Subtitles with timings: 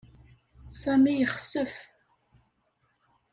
[0.79, 1.73] Sami yexsef.